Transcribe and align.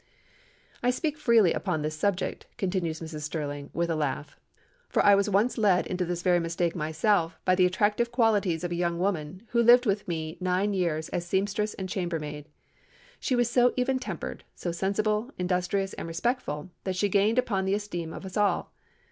"I 0.81 0.89
speak 0.89 1.15
feelingly 1.15 1.53
upon 1.53 1.83
this 1.83 1.95
subject," 1.95 2.47
continues 2.57 3.01
Mrs. 3.01 3.21
Sterling, 3.21 3.69
with 3.71 3.87
a 3.87 3.95
laugh; 3.95 4.35
"for 4.89 5.05
I 5.05 5.13
was 5.13 5.29
once 5.29 5.59
led 5.59 5.85
into 5.85 6.05
this 6.05 6.23
very 6.23 6.39
mistake 6.39 6.75
myself, 6.75 7.39
by 7.45 7.53
the 7.53 7.67
attractive 7.67 8.11
qualities 8.11 8.63
of 8.63 8.71
a 8.71 8.75
young 8.81 8.97
woman 8.97 9.43
who 9.49 9.61
lived 9.61 9.85
with 9.85 10.07
me 10.07 10.39
nine 10.41 10.73
years 10.73 11.09
as 11.09 11.27
seamstress 11.27 11.75
and 11.75 11.87
chambermaid. 11.87 12.47
She 13.19 13.35
was 13.35 13.47
so 13.47 13.75
even 13.77 13.99
tempered, 13.99 14.43
so 14.55 14.71
sensible, 14.71 15.29
industrious, 15.37 15.93
and 15.93 16.07
respectful, 16.07 16.71
that 16.83 16.95
she 16.95 17.07
gained 17.07 17.37
upon 17.37 17.65
the 17.65 17.75
esteem 17.75 18.11
of 18.11 18.25
us 18.25 18.35
all. 18.35 18.73